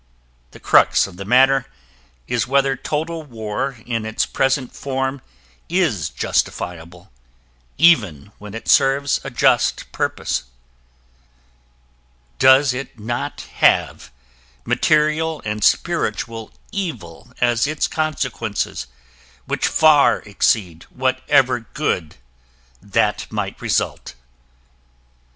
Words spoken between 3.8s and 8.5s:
in its present form is justifiable, even